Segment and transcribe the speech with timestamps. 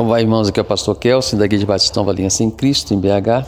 [0.00, 3.46] Olá, irmãos, aqui é o pastor Kelsen, da Igreja Batistão Valinha em Cristo, em BH.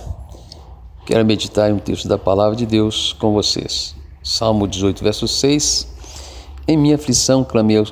[1.06, 3.96] Quero meditar em um texto da palavra de Deus com vocês.
[4.22, 5.88] Salmo 18, verso 6.
[6.68, 7.82] Em minha aflição clamei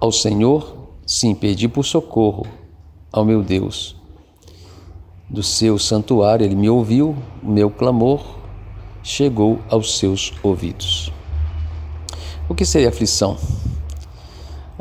[0.00, 2.44] ao Senhor, sim, pedi por socorro
[3.12, 3.94] ao meu Deus.
[5.30, 8.20] Do seu santuário ele me ouviu, o meu clamor
[9.00, 11.12] chegou aos seus ouvidos.
[12.48, 13.38] O que seria aflição?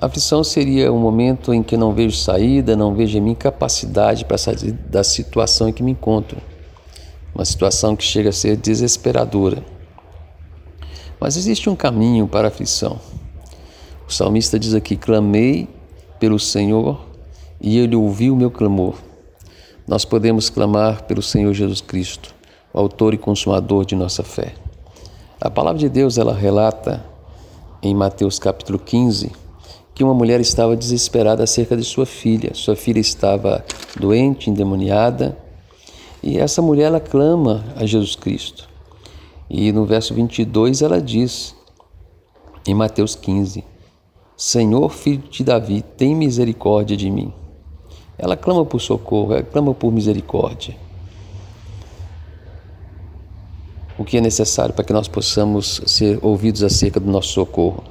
[0.01, 4.25] A aflição seria um momento em que não vejo saída, não vejo a minha capacidade
[4.25, 6.41] para sair da situação em que me encontro.
[7.35, 9.63] Uma situação que chega a ser desesperadora.
[11.19, 12.99] Mas existe um caminho para a aflição.
[14.07, 15.69] O salmista diz aqui: Clamei
[16.19, 17.05] pelo Senhor
[17.61, 18.95] e ele ouviu o meu clamor.
[19.87, 22.33] Nós podemos clamar pelo Senhor Jesus Cristo,
[22.73, 24.55] o autor e consumador de nossa fé.
[25.39, 27.05] A palavra de Deus ela relata
[27.83, 29.50] em Mateus capítulo 15
[29.93, 32.51] que uma mulher estava desesperada acerca de sua filha.
[32.53, 33.63] Sua filha estava
[33.99, 35.37] doente, endemoniada,
[36.23, 38.69] e essa mulher ela clama a Jesus Cristo.
[39.49, 41.55] E no verso 22 ela diz,
[42.67, 43.63] em Mateus 15:
[44.37, 47.33] Senhor, filho de Davi, tem misericórdia de mim.
[48.17, 50.75] Ela clama por socorro, ela clama por misericórdia.
[53.97, 57.83] O que é necessário para que nós possamos ser ouvidos acerca do nosso socorro?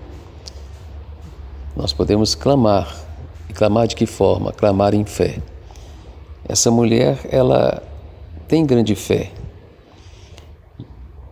[1.80, 2.94] Nós podemos clamar.
[3.48, 4.52] E clamar de que forma?
[4.52, 5.38] Clamar em fé.
[6.46, 7.82] Essa mulher, ela
[8.46, 9.30] tem grande fé.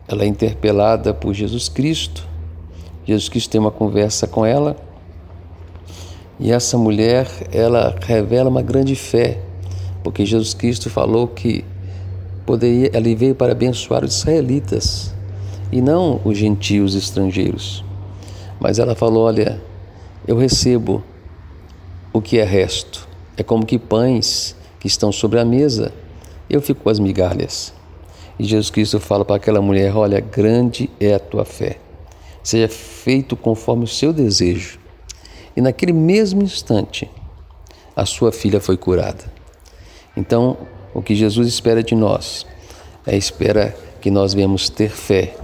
[0.08, 2.26] Ela é interpelada por Jesus Cristo.
[3.04, 4.74] Jesus Cristo tem uma conversa com ela.
[6.41, 9.42] E essa mulher, ela revela uma grande fé,
[10.02, 11.62] porque Jesus Cristo falou que
[12.46, 15.12] poderia, ela veio para abençoar os israelitas
[15.70, 17.84] e não os gentios estrangeiros.
[18.58, 19.60] Mas ela falou: olha,
[20.29, 21.03] eu recebo
[22.12, 23.09] o que é resto.
[23.34, 25.91] É como que pães que estão sobre a mesa,
[26.51, 27.73] eu fico com as migalhas.
[28.39, 31.78] E Jesus Cristo fala para aquela mulher: Olha, grande é a tua fé,
[32.43, 34.78] seja feito conforme o seu desejo.
[35.56, 37.11] E naquele mesmo instante,
[37.97, 39.33] a sua filha foi curada.
[40.15, 40.59] Então,
[40.93, 42.47] o que Jesus espera de nós
[43.06, 45.34] é espera que nós venhamos ter fé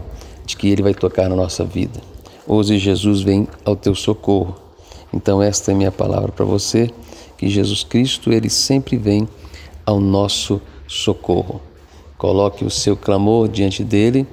[0.45, 2.01] de que Ele vai tocar na nossa vida.
[2.47, 4.64] Hoje Jesus vem ao teu socorro
[5.15, 6.91] então esta é minha palavra para você,
[7.39, 9.29] que Jesus Cristo ele sempre vem
[9.87, 11.61] ao nosso socorro.
[12.19, 14.27] Coloque o seu clamor diante dele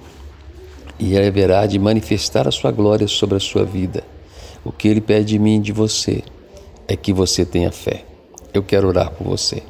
[0.97, 4.03] e ele haverá de manifestar a sua glória sobre a sua vida.
[4.65, 6.23] O que ele pede de mim e de você
[6.87, 8.03] é que você tenha fé.
[8.51, 9.61] Eu quero orar por você.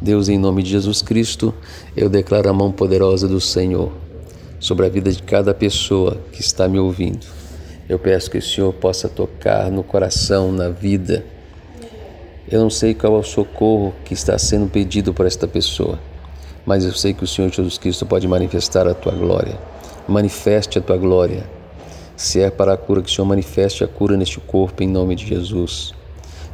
[0.00, 1.52] Deus, em nome de Jesus Cristo,
[1.96, 3.90] eu declaro a mão poderosa do Senhor
[4.60, 7.43] sobre a vida de cada pessoa que está me ouvindo.
[7.86, 11.22] Eu peço que o Senhor possa tocar no coração, na vida.
[12.50, 15.98] Eu não sei qual é o socorro que está sendo pedido por esta pessoa,
[16.64, 19.58] mas eu sei que o Senhor Jesus Cristo pode manifestar a tua glória.
[20.08, 21.44] Manifeste a tua glória.
[22.16, 25.14] Se é para a cura, que o Senhor manifeste a cura neste corpo em nome
[25.14, 25.92] de Jesus.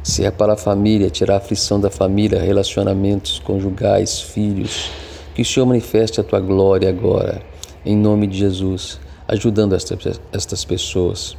[0.03, 4.91] Se é para a família, tirar a aflição da família, relacionamentos conjugais, filhos,
[5.33, 7.41] que o Senhor manifeste a tua glória agora,
[7.85, 8.99] em nome de Jesus
[9.31, 11.37] ajudando estas pessoas.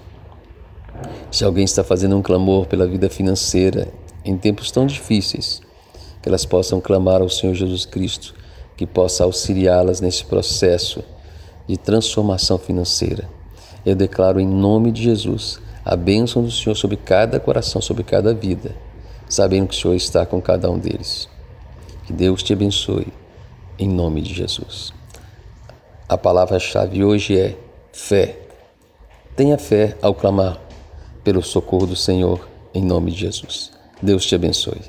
[1.31, 3.93] Se alguém está fazendo um clamor pela vida financeira
[4.25, 5.61] em tempos tão difíceis,
[6.23, 8.35] que elas possam clamar ao Senhor Jesus Cristo,
[8.79, 11.05] que possa auxiliá-las nesse processo
[11.69, 13.29] de transformação financeira.
[13.85, 18.33] Eu declaro em nome de Jesus a bênção do Senhor sobre cada coração, sobre cada
[18.33, 18.75] vida,
[19.29, 21.29] sabendo que o Senhor está com cada um deles.
[22.07, 23.09] Que Deus te abençoe,
[23.79, 24.95] em nome de Jesus.
[26.09, 27.57] A palavra-chave hoje é
[27.93, 28.39] Fé.
[29.37, 30.59] Tenha fé ao clamar
[31.23, 33.71] pelo socorro do Senhor, em nome de Jesus.
[34.01, 34.81] Deus te abençoe.